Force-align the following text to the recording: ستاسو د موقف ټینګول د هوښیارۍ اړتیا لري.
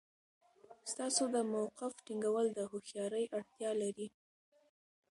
ستاسو 0.91 1.23
د 1.35 1.37
موقف 1.51 1.93
ټینګول 2.05 2.47
د 2.53 2.59
هوښیارۍ 2.71 3.25
اړتیا 3.37 3.71
لري. 3.81 4.07